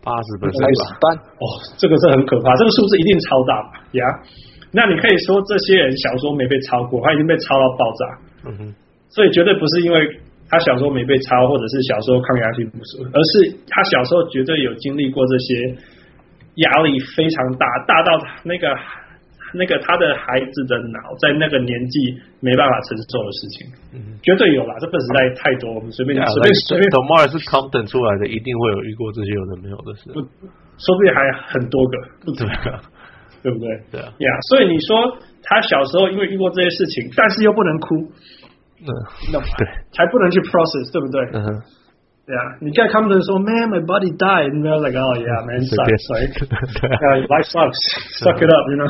[0.04, 1.44] 八十分开始搬哦，
[1.78, 3.54] 这个是很可怕，这个数字一定超大
[3.92, 4.04] 呀。
[4.72, 8.02] 那你可以说这些人小时候没被超过，他已经被超到爆炸。
[8.44, 8.74] 嗯哼，
[9.08, 10.04] 所以绝对不是因为
[10.50, 15.76] 他小时候没被超，或者是小时候抗压性不足，而是他小时候绝对有经历过这些
[16.56, 18.68] 压力非常大，大到那个。
[19.54, 26.90] 那个他的孩子的脑在那个年纪没办法承受的事情，嗯，绝对有啦，这个实在太多，我们随便随便随便。
[26.90, 31.20] 等 Tomorrow 是 Compton 出来的，一定会有遇过这些有的没有的事，说不定还
[31.52, 32.44] 很多个，不止。
[32.44, 32.80] 对啊，
[33.42, 33.68] 对不对？
[33.92, 37.96] 对啊，呀，所以你说他小时候因为遇过这些事情，但是又不能哭，
[38.80, 38.88] 嗯，
[39.32, 41.20] 对，还不能去 process，对不对？
[41.34, 41.60] 嗯
[42.22, 42.26] 哼。
[42.26, 44.50] 对啊，你看他们说，Man, my body died.
[44.54, 46.06] And they're like, oh yeah, man, sucks.
[46.08, 47.74] Like, yeah, life sucks.
[48.22, 48.86] Suck it up, you know.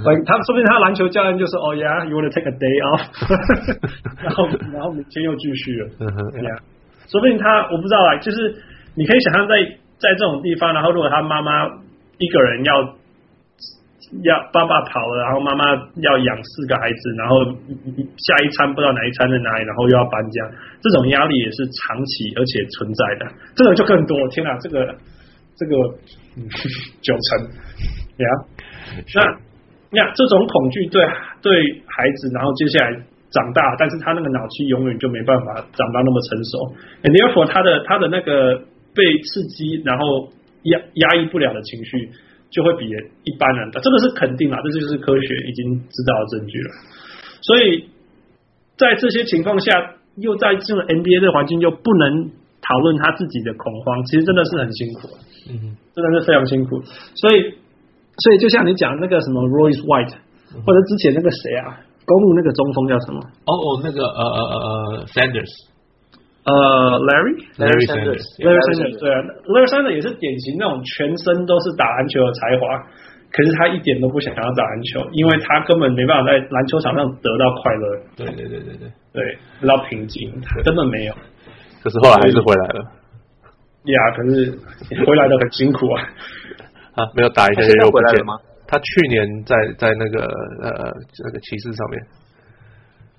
[0.00, 3.04] Like 他说不定他篮球教练就说，Oh yeah, you want to take a day off.
[4.24, 5.88] 然后然后明天又继续了。
[6.40, 6.58] Yeah，
[7.12, 8.56] 说不定他我不知道啊，就是
[8.96, 9.54] 你可以想象在
[10.00, 11.68] 在这种地方，然后如果他妈妈
[12.16, 12.96] 一个人要。
[14.20, 15.64] 要爸爸跑了，然后妈妈
[16.04, 17.42] 要养四个孩子，然后
[18.20, 20.44] 下一餐不知道哪一餐在哪里，然后又要搬家，
[20.82, 23.32] 这种压力也是长期而且存在的。
[23.56, 24.94] 这个就更多，天哪，这个
[25.56, 25.72] 这个、
[27.00, 27.48] 九成
[28.20, 28.28] 呀。
[29.14, 29.24] 那
[29.90, 31.02] 那这种恐惧对
[31.40, 32.92] 对孩子，然后接下来
[33.30, 36.76] 长大，但是他那个脑区永远就没办法长到那么成熟。
[37.02, 38.58] And therefore，他的他的那个
[38.94, 40.28] 被刺激，然后
[40.64, 42.10] 压压抑不了的情绪。
[42.52, 42.84] 就会比
[43.24, 46.70] 一般人的，这个是肯定啦，这就是科学已经知道的证据了。
[47.40, 47.88] 所以
[48.76, 55.08] 在这些情况下，又在这种 NBA 的环境，又不能讨论他自己的恐慌，其实真的是很辛苦，
[55.48, 56.78] 嗯，真的是非常辛苦。
[57.16, 57.56] 所以，
[58.20, 60.14] 所以就像你讲那个什么 Royce White，
[60.64, 63.20] 或者之前那个谁啊，公路那个中锋叫什么？
[63.48, 64.56] 哦哦，那个呃呃呃
[65.00, 65.71] 呃 Sanders。
[66.44, 66.52] 呃、
[66.98, 72.66] uh,，Larry，Larry Sanders，Larry Sanders，对啊，Larry Sanders 也是典型那种全身都是打篮球的才华，
[73.30, 77.86] 可是他一点都不想要打篮球，因为他根本没办法在篮球场上得到快乐。
[78.16, 81.14] 对对对对对，对，得到平静，他根本没有。
[81.80, 82.90] 可是后来还是回来了。
[83.86, 84.50] 呀，可是
[85.06, 86.02] 回来的很辛苦啊。
[86.98, 88.40] 啊，没有打一下就又不见了吗？
[88.66, 90.24] 他去年在在那个
[90.60, 90.90] 呃
[91.24, 92.02] 那个骑士上面。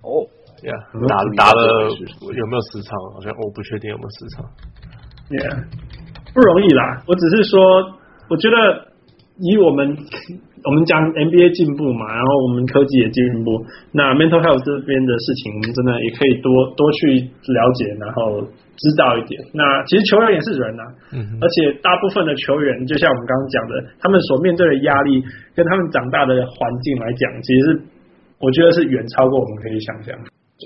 [0.02, 0.28] 哦。
[0.64, 0.80] Yeah,
[1.12, 2.96] 打打了有没有时长？
[3.12, 4.48] 好像我不确定有没有时长。
[5.28, 5.60] Yeah，
[6.32, 7.04] 不容易啦。
[7.04, 7.60] 我只是说，
[8.32, 8.56] 我觉得
[9.44, 9.92] 以我们
[10.64, 13.60] 我们讲 NBA 进步嘛，然后我们科技也进步，
[13.92, 16.48] 那 mental health 这边的事情，我们真的也可以多
[16.80, 18.40] 多去了解，然后
[18.80, 19.36] 知道一点。
[19.52, 25.20] 那其实球员也是人呐、啊，嗯，而且大部分的球员，就像我们刚刚讲的，他们所面对的压力
[25.52, 26.56] 跟他们长大的环
[26.88, 27.68] 境来讲，其实是
[28.40, 30.16] 我觉得是远超过我们可以想象。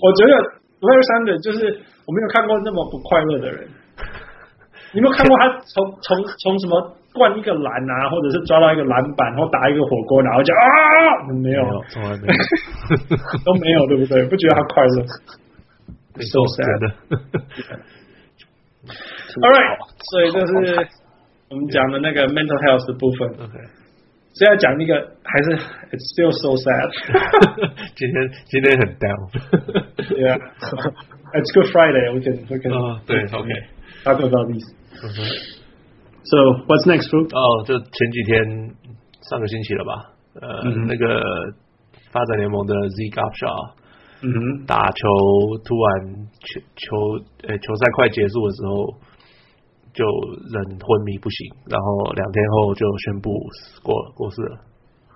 [0.01, 0.33] 我觉得
[0.81, 1.65] Larry Sanders 就是
[2.05, 3.67] 我没有看过那么不快乐的人。
[4.93, 11.27] 你有没有看过他从从从什么灌一个篮啊，或者是抓到一个篮板，然后打一个火锅，然后就啊？
[11.43, 12.33] 没有，从来没有，
[13.43, 14.23] 都没有，对不对？
[14.25, 15.03] 不觉得他快乐
[16.23, 16.93] ？So sad。
[19.37, 19.77] All right，
[20.09, 20.53] 所以这是
[21.49, 23.29] 我们讲的那个 mental health 的部分。
[23.45, 23.67] Okay.
[24.37, 25.49] 所以要讲那个还是
[25.89, 26.93] It's still so sad。
[27.95, 29.33] 今天今天很 down。
[30.13, 30.37] Yeah,
[31.33, 32.13] it's Good Friday.
[32.13, 32.71] We can we can.
[32.71, 33.49] 哦，对，OK。
[34.03, 34.61] Talk about this.
[36.23, 37.25] So what's next, Fu?
[37.33, 38.75] 哦，就前几天
[39.27, 40.13] 上个星期了吧？
[40.39, 41.23] 呃，那个
[42.11, 43.73] 发展联盟的 Zeke Upshaw，
[44.21, 45.07] 嗯哼，打球
[45.65, 46.85] 突然球球
[47.47, 49.06] 呃球赛快结束的时候。
[49.97, 50.05] 就
[50.53, 53.31] 人昏迷不醒，然后两天后就宣布
[53.81, 54.59] 过过世了。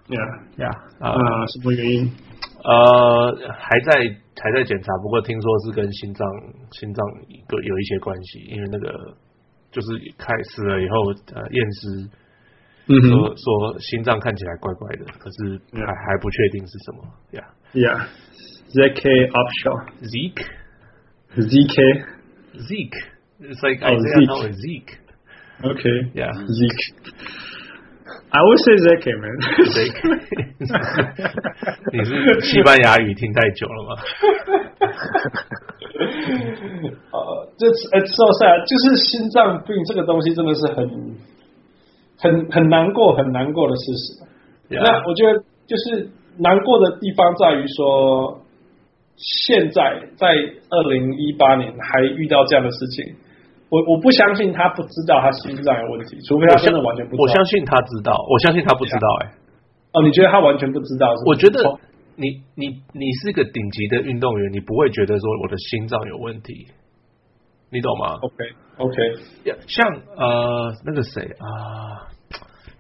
[0.09, 0.17] 呀
[0.57, 0.67] 呀
[0.99, 1.13] 啊，
[1.45, 2.11] 什么原因？
[2.63, 3.91] 呃，还在
[4.41, 6.27] 还在检查，不过听说是跟心脏
[6.71, 9.15] 心脏有有一些关系，因为那个
[9.71, 12.09] 就是开始了以后呃验尸，
[12.87, 17.03] 嗯，说说心脏看起来怪怪的，可是还还不确定是什么。
[17.31, 18.07] 呀呀
[18.73, 22.05] ，Zeke Upshaw，Zeke，Zeke
[22.57, 23.20] Zeke。
[23.41, 24.27] It's like Isaiah, Zeke.
[24.27, 24.99] not Zeke.
[25.63, 26.11] Okay.
[26.13, 26.31] Yeah.
[26.31, 26.93] Zeke.
[28.33, 29.37] I would say Zeke, man.
[29.75, 30.01] Zeke.
[31.91, 33.95] 你 是西班牙语听太久了吗？
[37.11, 37.19] 呃，
[37.57, 40.89] 这呃，说实在，就是心脏病这个东西真的是很、
[42.17, 44.23] 很、很难过、很难过的事实。
[44.69, 48.39] 那我觉得就是难过的地方在于说，
[49.17, 50.27] 现在在
[50.69, 53.15] 二零一八年还遇到这样的事情，
[53.71, 57.23] 我我不相信他不知道他心脏有问题，除非他真的完全不知道。
[57.23, 59.25] 我相信他知道，我相信他不知道、欸。
[59.25, 59.31] 哎，
[59.93, 61.29] 哦，你觉得他完全不知道是不是？
[61.31, 61.63] 我觉得
[62.17, 66.67] 你你你是个顶级的运动员，你不会觉得说我的心脏有问题，
[67.71, 68.35] 你懂吗？OK
[68.83, 68.95] OK，
[69.67, 69.87] 像
[70.19, 72.11] 呃那个谁啊，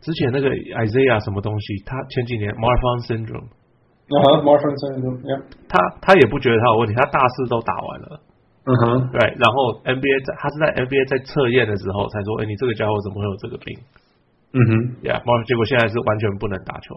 [0.01, 5.23] 之前那个 Isaiah 什么东西，他前几年 Marfan Syndrome，啊哈 Marfan Syndrome，
[5.69, 8.19] 他他也不觉得他有问题，他大四都打完了。
[8.63, 13.73] 嗯哼，对，然后 NBA 在他是在 NBA 在测验的时候才说，哎，你这个家伙怎么会有这个病？
[14.53, 14.71] 嗯哼，
[15.07, 16.93] 呀，yeah，结果现在是完全不能打球。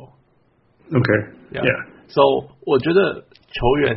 [0.93, 2.45] OK，Yeah，So、yeah.
[2.69, 3.97] 我觉得球员，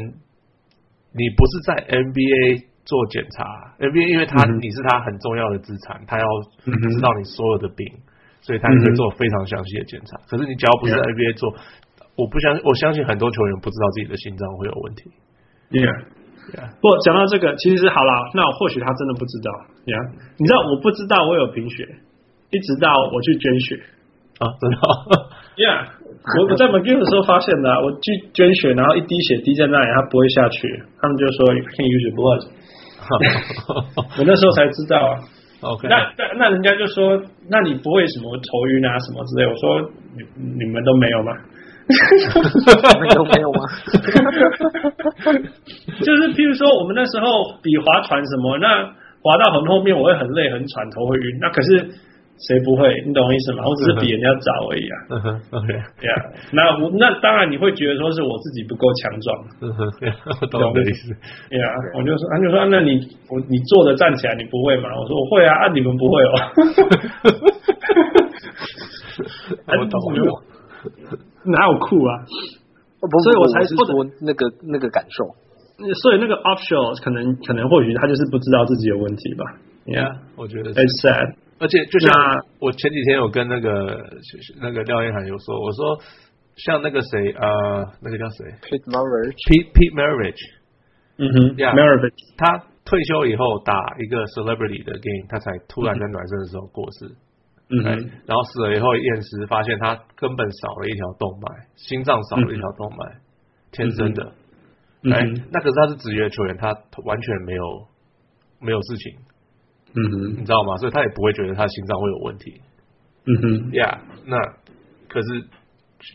[1.11, 3.43] 你不是在 NBA 做检查
[3.83, 6.25] ，NBA 因为他、嗯、你是他很重要的资产，他要
[6.63, 7.99] 知道你所有的病，嗯、
[8.39, 10.15] 所以他可以做非常详细的检查。
[10.15, 11.59] 嗯、可是你只要不是在 NBA 做，Yeah.
[12.15, 15.11] 我不相信，我相信很多球员不知道自己的心脏会有问题。
[15.71, 16.05] Yeah，Yeah，
[16.81, 19.51] 不讲到这个，其实好了，那我或许他真的不知道。
[19.85, 21.87] Yeah，你知道我不知道我有贫血，
[22.51, 23.75] 一直到我去捐血
[24.39, 24.77] 啊，真的。
[25.57, 25.89] Yeah，
[26.39, 32.41] 我我在 McGill 的时候发现的，我去捐血，然后一滴血滴在那里，它不会下去，他们就说 You can't use your blood。
[34.19, 35.19] 我那时候才知道啊。
[35.61, 37.17] OK，那那那人家就说，
[37.49, 39.47] 那你不会什么头晕啊什么之类？
[39.49, 39.81] 我说
[40.13, 41.33] 你你们都没有吗？
[42.93, 43.59] 你们都没有吗？
[46.03, 48.83] 就是譬如说，我们那时候比划船什么，那
[49.21, 51.37] 划到很后面，我会很累、很喘、头会晕。
[51.41, 51.89] 那可是。
[52.37, 52.85] 谁不会？
[53.03, 53.63] 你懂我意思吗？
[53.65, 54.95] 我只是比人家早而已啊。
[55.09, 55.67] 嗯哼，OK，
[55.99, 56.21] 对啊。
[56.53, 59.35] 那我那当然你会觉得说是我自己不够强壮。
[59.61, 59.89] 嗯哼，
[60.51, 61.09] 懂我的意思。
[61.49, 61.65] 对啊，
[61.97, 62.99] 我就说，他就说，那你
[63.33, 64.89] 我你坐着站起来，你不会吗？
[65.01, 66.33] 我说我会啊，啊你们不会哦。
[69.65, 70.29] 我懂我懂。
[71.51, 72.25] 哪有酷啊？
[73.23, 73.77] 所以我才说
[74.21, 75.35] 那个那个感受。
[76.01, 79.45] 所以那个 offshore 可能可能或许他就是不知道自己有问题吧。
[79.85, 80.73] Yeah，我觉得。
[80.73, 81.35] It's sad。
[81.59, 82.11] 而且就像
[82.59, 84.09] 我前几天有跟那个
[84.59, 85.99] 那个廖彦涵有说，我说
[86.55, 89.37] 像那个谁呃，那个叫谁？Pete Maravich。
[89.45, 90.41] Pete Pete Maravich。
[91.17, 92.13] 嗯哼，Yeah，Maravich。
[92.37, 97.05] 他退休以后打一个 Celebrity 的 game，他才突然在暖身的时候过世。
[97.05, 97.26] 嗯
[97.69, 98.09] 哼。
[98.25, 103.17] 然后死了以后验尸，发现他根本少了一条动脉，心脏少了一条动脉，
[103.71, 104.33] 天生的。
[105.11, 106.73] 哎，那可是他是职业球员，他
[107.05, 107.63] 完全没有
[108.59, 109.13] 没有事情。
[109.93, 110.75] 嗯哼，你知道吗？
[110.77, 112.61] 所以他也不会觉得他心脏会有问题。
[113.25, 114.37] 嗯哼，呀，那
[115.07, 115.41] 可是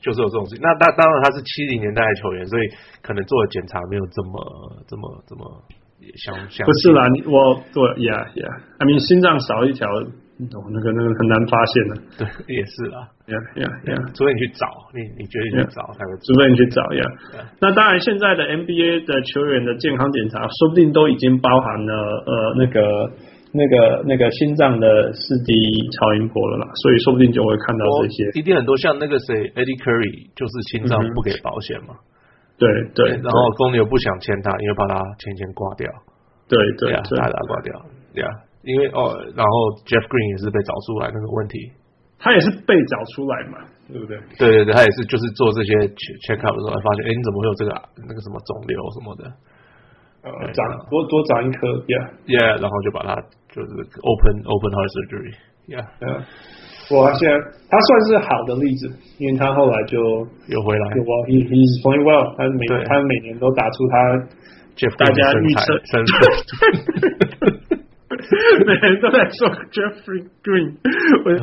[0.03, 0.61] 就是有这种事情。
[0.63, 2.69] 那当当然他是七零年代的球员，所以
[3.03, 5.63] 可能做的检查没有这么这么这么
[6.17, 6.67] 相像。
[6.67, 9.89] 不是啦，我对呀呀，I mean 心脏少一条，
[10.39, 11.95] 那个那个很难发现的。
[12.47, 13.09] 对，也是啦。
[13.27, 16.13] 呀呀呀，除非你去找，你你决定去找才会。
[16.25, 17.03] 除非你去找呀。
[17.61, 21.93] 那当然，现在的 NBA 的球员的健康检查，说不定都已经包含了
[22.27, 23.11] 呃那个。
[23.55, 25.53] 那个那个心脏的四 D
[25.93, 28.31] 超音波了啦，所以说不定就会看到这些。
[28.33, 31.93] 一定很多像那个谁，Eddie Curry，就是心脏不给保险嘛。
[32.57, 33.11] 对对。
[33.21, 35.85] 然后公牛不想签他，因为怕他签签挂掉。
[36.49, 37.77] 对对，怕他挂掉。
[38.15, 38.33] 对啊，
[38.65, 39.53] 因为哦，然后
[39.87, 41.71] Jeff Green 也是被找出来那个问题。
[42.23, 43.59] 他也是被找出来嘛，
[43.91, 44.15] 对不对？
[44.39, 45.75] 对对对，他也是就是做这些
[46.23, 47.71] check up 的时候，发现哎，你怎么会有这个
[48.07, 49.23] 那个什么肿瘤什么的？
[50.23, 53.19] 呃，长多多长一颗，Yeah，Yeah，然后就把它。
[53.53, 56.25] 就是 open open heart surgery，yeah，嗯，
[56.89, 57.37] 我现在
[57.69, 59.99] 他算是好的例子，因为他后来就
[60.49, 64.17] 又回来，Well he he's playing well，他每他每年都打出他
[64.97, 65.77] 大家预测，
[68.67, 70.77] 每人都在说 Jeffrey Green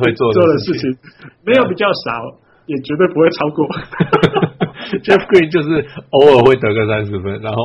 [0.00, 0.96] 会做做的事情，
[1.44, 3.66] 没有比较少，也绝对不会超过。
[5.04, 7.58] Jeff Green 就是偶尔会得个三十分，然后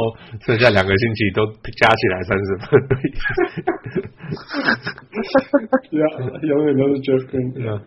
[0.45, 2.67] 剩下两个星期都加起来三十分。
[5.89, 6.05] 对啊，
[6.43, 7.81] 永远都是 Jeff Green。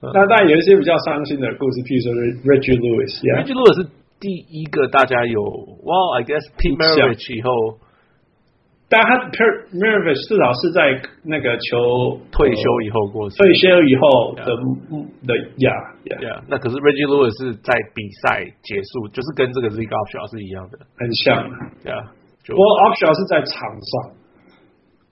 [0.00, 2.12] 那当然有一些比较伤心的故事，譬如说
[2.46, 3.18] Reggie Lewis。
[3.34, 3.88] Reggie Lewis 是
[4.20, 5.40] 第一个大家有
[5.82, 7.80] ，Well I guess Pete Maravich 以后。
[8.90, 9.16] 但他
[9.76, 14.56] Maravich 至少是在那个球退休以后过世，退休以后的
[15.28, 15.68] 的呀
[16.24, 21.44] 呀，那可是 Reggie Lewis 是在比赛结束，就是跟这个 Zeke Upshaw 是一样的，很像，
[21.84, 22.00] 对啊。
[22.48, 24.16] 不过 Upshaw 是在场上，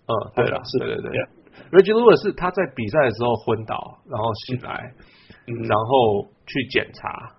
[0.08, 1.20] 嗯，对了，是对对对。
[1.68, 3.76] Reggie Lewis 是他在比赛的时候昏倒，
[4.08, 4.88] 然后醒来，
[5.68, 7.36] 然后去检查，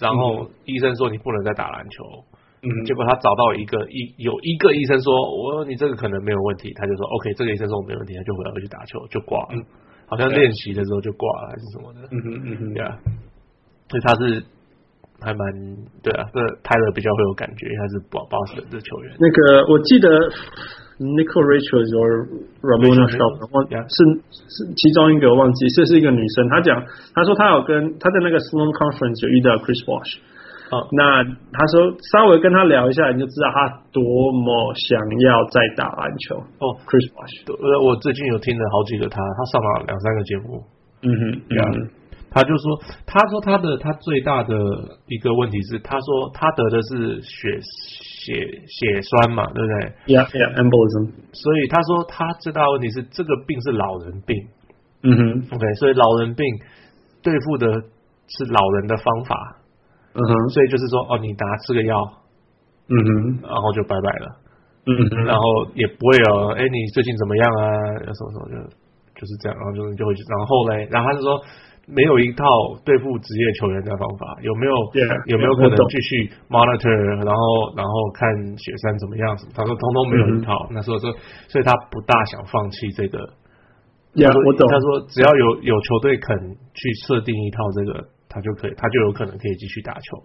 [0.00, 2.24] 然后医生说你不能再打篮球。
[2.60, 9.62] 嗯，结果他找到一个医，有一个医生说，我说你这个可能没有问题，他就说 OK，这个医生说我没问题，他就回来回去打球就挂了，嗯、
[10.06, 12.98] 好像练习的时候就挂了还是什么的，嗯哼嗯哼，对啊，
[13.88, 14.42] 所以他是
[15.22, 15.40] 还蛮
[16.02, 19.14] 对啊，这泰勒比较会有感觉，他是保保守的球员。
[19.22, 20.08] 那个我记得
[20.98, 22.26] Nicole Richards or
[22.58, 24.02] Ramona Shelburne 是
[24.34, 26.74] 是其中一个我忘记，这是一个女生，她讲
[27.14, 30.18] 她说她有跟她在那个 Sloan Conference 有遇到 Chris Bosh。
[30.70, 34.02] 好，那他说稍微跟他聊一下，你就知道他多
[34.32, 36.76] 么想要再打篮球哦。
[36.84, 40.62] Chris Bosh，呃，我最近有听了好几个他，他上了两三个节目。
[41.00, 41.90] 嗯哼，嗯哼，
[42.30, 44.54] 他就说，他说他的他最大的
[45.06, 48.34] 一个问题是，他说他得的是血血
[48.66, 51.12] 血栓嘛，对不对？Yeah, yeah, embolism。
[51.32, 54.36] 所以他说他最大的问题是这个病是老人病。
[55.02, 56.44] 嗯哼，OK，所以老人病
[57.22, 57.72] 对付的
[58.26, 59.56] 是老人的方法。
[60.14, 61.96] 嗯哼，所以就是说，哦，你拿吃个药，
[62.88, 64.26] 嗯哼，然后就拜拜了，
[64.86, 67.64] 嗯哼，然后也不会有，哎，你最近怎么样啊？
[68.12, 68.56] 什么什么就
[69.20, 71.40] 就是这样，然后就就会，然后嘞，然后他就说。
[71.90, 72.44] 没有一套
[72.84, 76.92] 对付职业球员的方法，有没有？Yeah, 有没有可能继续 monitor，
[77.24, 78.28] 然后然后看
[78.60, 79.32] 雪山怎么样？
[79.56, 80.68] 他说通通没有一套。
[80.68, 81.08] 嗯、那时候说，
[81.48, 83.16] 所以他不大想放弃这个。
[84.12, 84.68] Yeah, 我懂。
[84.68, 86.36] 他说只要有有球队肯
[86.76, 90.16] 去设定一套这个，他就可以，他就有可能可以继续打球。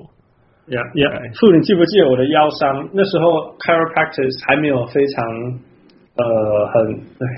[0.67, 1.33] Yeah, yeah.
[1.39, 2.89] 傅，你记不记得我的腰伤？
[2.93, 5.59] 那时候 chiropractor 还没有非常。
[6.13, 6.21] 呃，
[6.69, 6.77] 很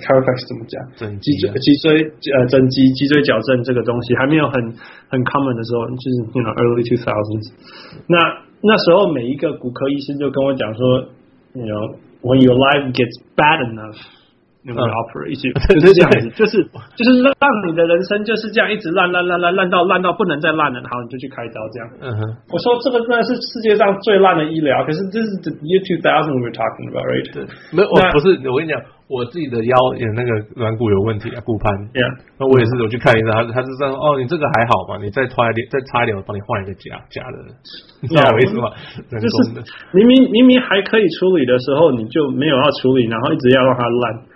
[0.04, 0.76] chiropractic 怎么讲？
[1.24, 4.60] 脊椎脊椎呃整脊脊椎矫正这个东西还没有很
[5.08, 7.56] 很 common 的时候，就是 you know early two thousands。
[8.12, 8.20] 那
[8.60, 11.08] 那时候每一个骨科医生就跟我讲说
[11.56, 13.96] ，you know when your life gets bad enough。
[14.66, 16.58] 那个 operate 一起 就是这样子，就是
[16.98, 21.86] 就是让你的人生就是这样一直烂烂烂烂烂到烂到不能再烂了，然后你就去开刀这样。
[22.02, 27.30] 嗯哼，我说这个真的是世界上最烂的医疗，可是这是 the year two thousand we're talking about right？
[27.30, 31.70] 对，没有，我不是，我跟你讲，我自己的腰也那个软骨有问题啊，骨盘。
[31.94, 32.10] Yeah，
[32.42, 34.98] 那我也是，我去看医生，他他是这样，哦，你这个还好吧？
[34.98, 37.38] 你再差一点，再差一点，我帮你换一个假假的，
[38.02, 38.74] 你知道我意思吗？
[39.14, 39.62] 就是
[39.94, 44.34] 明明明明还可以处理的时候，你就没有要处理，然后一直要让它烂。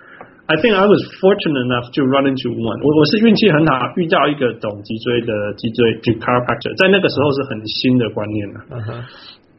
[0.50, 2.82] I think I was fortunate enough to run into one。
[2.82, 8.58] 我我是运气很好，遇到一个懂脊椎的脊椎 chiropractor，在那个时候是很新的观念了。
[8.74, 8.97] Uh huh.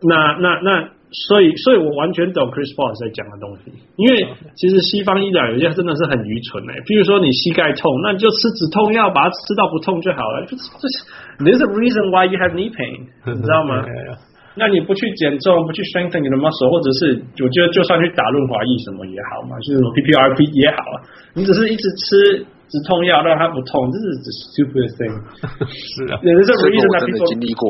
[0.03, 6.75] 那那那，所以所以我完全懂 Chris Paul 在讲的东西，因为其实西方医疗有些真的是很愚蠢诶。
[6.83, 10.43] 譬如说你膝盖痛，那你就吃止痛药，把它吃到不痛就好了。
[10.51, 10.95] 就是就是
[11.39, 13.87] There's a reason why you have knee pain，你知道吗？
[14.55, 20.97] 那你不去减重，不去 strengthen 你的 muscle，或者是我觉得就算去打润滑液什么也好嘛，就是 PPRP 也好啊，
[21.35, 25.11] 你只是一直吃止痛药让它不痛，这是 the stupid thing。
[25.67, 27.67] 是啊，这个我真的经历过。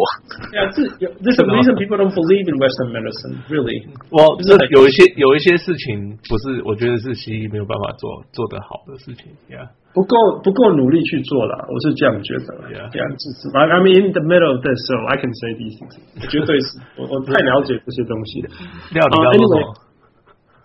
[0.53, 3.89] Yeah，这有 There's a reason people don't believe in Western medicine, really。
[4.13, 9.73] 我这有一些有一些事情不是，我觉得是西医没有办法做做得好的事情，Yeah。
[9.97, 12.47] 不够不够努力去做了，我是这样觉得。
[12.69, 12.93] Yeah.
[12.93, 13.25] 这样子
[13.57, 15.97] ？I'm in the middle of this, so I can say these things。
[16.29, 18.49] 绝对是我我太了解这些东西了。
[18.93, 19.75] 廖你要说什么？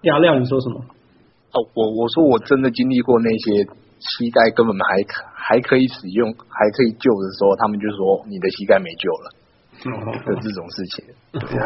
[0.03, 0.83] 廖廖你说什么？
[1.56, 3.64] 哦，我我说我真的经历过那些
[3.97, 4.99] 膝盖根本还
[5.34, 9.32] 还可以使用还可以救的时候，他们就说你的膝盖没救了。
[9.82, 11.06] 的、嗯、这种事情。
[11.32, 11.66] 对啊。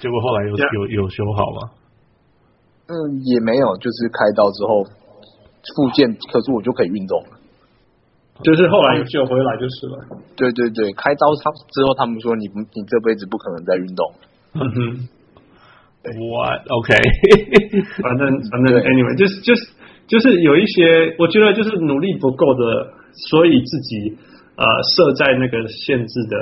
[0.00, 1.70] 结果后来有有有修好吗？
[2.86, 4.86] 嗯，也没有，就是开刀之后。
[5.76, 7.36] 复健，可是我就可以运动了，
[8.42, 10.16] 就是后来救回来就是了。
[10.34, 14.12] 对对对，开刀他之后，他们说你，你这辈子不可能再运动。
[14.54, 15.08] 嗯哼
[16.04, 16.94] ，What OK？
[18.02, 19.68] 反正反正 Anyway，就是就是
[20.06, 22.92] 就是有一些，我觉得就是努力不够的，
[23.30, 24.16] 所以自己
[24.56, 24.64] 呃
[24.96, 26.36] 设在那个限制的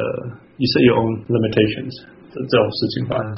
[0.57, 2.19] ，You set your own limitations。
[2.29, 3.35] 这种事情发生，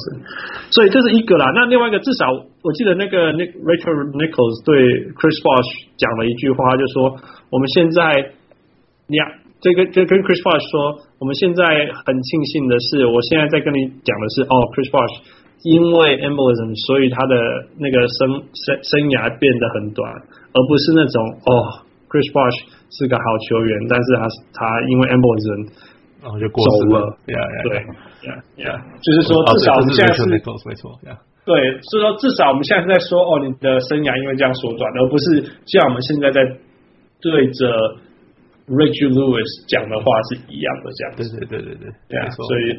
[0.69, 1.47] 所以这是一个啦。
[1.55, 4.77] 那另外一个，至少我记得那个那 Rachel Nichols 对
[5.15, 7.17] Chris Bosh 讲了一句话，就说
[7.49, 8.35] 我们现在
[9.15, 9.23] 呀，
[9.63, 11.65] 这个就跟 Chris Bosh 说，我们现在
[12.05, 15.15] 很庆幸的是，我现在在跟你讲的是，哦，Chris Bosh
[15.63, 17.35] 因为 embolism，所以他的
[17.77, 21.53] 那个生生生涯变得很短，而不是那种哦
[22.09, 24.23] ，Chris Bosh 是个好球员，但是他
[24.57, 25.69] 他因为 embolism
[26.23, 27.35] 然后就过世了，对
[27.69, 27.77] 对。
[28.21, 30.93] 呀呀，就是说，至少我们现在是没错，没错，
[31.49, 31.57] 对，
[31.89, 36.45] 所以说至少我们现在是在说，哦，你的生涯因为这样缩短，而不是像我们现在在
[37.25, 37.65] 对着
[38.69, 41.37] Reggie Lewis 讲的话是一样的这样子。
[41.41, 42.77] 对对对对对，对啊，所以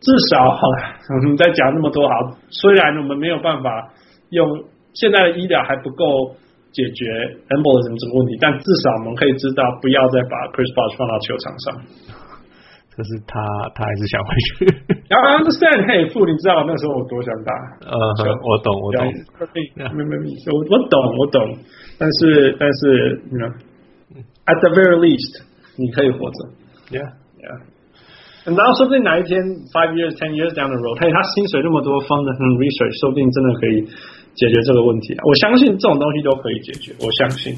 [0.00, 0.76] 至少好了，
[1.08, 3.92] 我们在讲那么多好，虽然我们没有办法
[4.30, 6.36] 用现在的医疗还不够
[6.72, 7.04] 解决
[7.48, 11.66] embolism 这个问题，但至少我们可以知道，不要再把 Chris Bosh 放到球场上。
[12.96, 13.36] 可是他，
[13.74, 14.64] 他还是想回去。
[15.12, 17.52] 然后 understand，嘿，傅，你知道那时候我多想打。
[17.84, 17.92] 呃，
[18.40, 19.04] 我懂，我懂。
[19.92, 21.58] 没没没，我我懂，我懂。
[21.98, 23.52] 但是，但是，你 know
[24.48, 25.44] at the very least，
[25.76, 26.38] 你可以活着。
[26.88, 27.75] Yeah，yeah。
[28.54, 29.42] 然后说不定哪一天
[29.74, 33.82] ，five years, ten years down the road，他，他薪水那么多，fund and research，说不定真的可以
[34.38, 35.20] 解决这个问题啊！
[35.26, 37.50] 我相信这种东西都可以解决，我相信。